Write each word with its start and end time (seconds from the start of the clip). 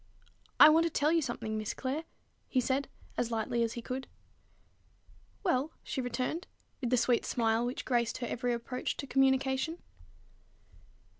"I 0.59 0.67
want 0.69 0.85
to 0.85 0.89
tell 0.89 1.11
you 1.11 1.21
something, 1.21 1.59
Miss 1.59 1.75
Clare," 1.75 2.05
he 2.49 2.59
said 2.59 2.87
as 3.17 3.29
lightly 3.29 3.61
as 3.61 3.73
he 3.73 3.83
could. 3.83 4.07
"Well?" 5.43 5.73
she 5.83 6.01
returned, 6.01 6.47
with 6.79 6.89
the 6.89 6.97
sweet 6.97 7.23
smile 7.23 7.63
which 7.67 7.85
graced 7.85 8.17
her 8.17 8.25
every 8.25 8.51
approach 8.51 8.97
to 8.97 9.05
communication. 9.05 9.77